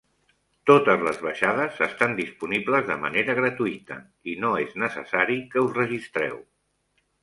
[0.69, 4.01] Totes les baixades estan disponibles de manera gratuïta
[4.35, 6.47] i no és necessari que us registreu.